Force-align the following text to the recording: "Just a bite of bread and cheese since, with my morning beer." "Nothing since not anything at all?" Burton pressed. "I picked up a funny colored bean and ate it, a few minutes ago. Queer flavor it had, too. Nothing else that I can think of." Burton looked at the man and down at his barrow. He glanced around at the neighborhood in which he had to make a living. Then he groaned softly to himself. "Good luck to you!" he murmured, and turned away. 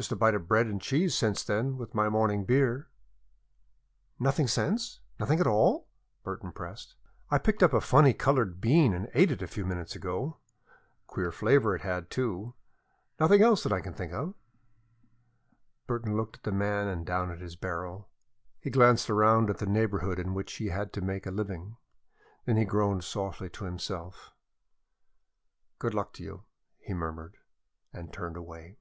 "Just 0.00 0.12
a 0.12 0.16
bite 0.16 0.34
of 0.36 0.46
bread 0.46 0.66
and 0.68 0.80
cheese 0.80 1.16
since, 1.16 1.48
with 1.48 1.92
my 1.92 2.08
morning 2.08 2.44
beer." 2.44 2.88
"Nothing 4.20 4.46
since 4.46 5.00
not 5.18 5.24
anything 5.28 5.40
at 5.40 5.48
all?" 5.48 5.88
Burton 6.22 6.52
pressed. 6.52 6.94
"I 7.32 7.38
picked 7.38 7.64
up 7.64 7.72
a 7.72 7.80
funny 7.80 8.14
colored 8.14 8.60
bean 8.60 8.94
and 8.94 9.08
ate 9.12 9.32
it, 9.32 9.42
a 9.42 9.48
few 9.48 9.66
minutes 9.66 9.96
ago. 9.96 10.36
Queer 11.08 11.32
flavor 11.32 11.74
it 11.74 11.82
had, 11.82 12.10
too. 12.10 12.54
Nothing 13.18 13.42
else 13.42 13.64
that 13.64 13.72
I 13.72 13.80
can 13.80 13.92
think 13.92 14.12
of." 14.12 14.34
Burton 15.88 16.16
looked 16.16 16.36
at 16.36 16.42
the 16.44 16.52
man 16.52 16.86
and 16.86 17.04
down 17.04 17.32
at 17.32 17.40
his 17.40 17.56
barrow. 17.56 18.06
He 18.60 18.70
glanced 18.70 19.10
around 19.10 19.50
at 19.50 19.58
the 19.58 19.66
neighborhood 19.66 20.20
in 20.20 20.32
which 20.32 20.52
he 20.58 20.68
had 20.68 20.92
to 20.92 21.00
make 21.00 21.26
a 21.26 21.32
living. 21.32 21.76
Then 22.44 22.56
he 22.56 22.64
groaned 22.64 23.02
softly 23.02 23.50
to 23.50 23.64
himself. 23.64 24.30
"Good 25.80 25.92
luck 25.92 26.12
to 26.12 26.22
you!" 26.22 26.44
he 26.78 26.94
murmured, 26.94 27.38
and 27.92 28.12
turned 28.12 28.36
away. 28.36 28.76